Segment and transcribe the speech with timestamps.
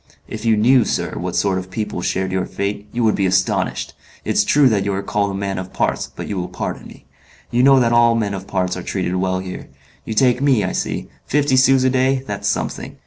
[0.27, 3.93] If you knew, sir, what sort of people shared your fate, you would be astonished,
[4.25, 7.05] It's true that you are called a man of parts; but you will pardon me....
[7.51, 9.69] You know that all men of parts are treated well here.
[10.03, 11.07] You take me, I see.
[11.27, 12.97] Fifty sous a day, that's something.